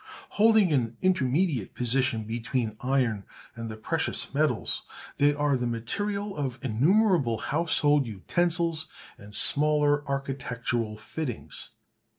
[0.29, 3.23] Holding an intermediate position between iron
[3.55, 4.81] and the precious metals,
[5.17, 8.87] they are the material of innumerable household utensils
[9.19, 11.73] and smaller architectural fittings.